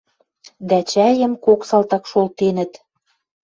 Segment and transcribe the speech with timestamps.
[0.69, 2.71] Дӓ чӓйӹм кок салтак шолтенӹт.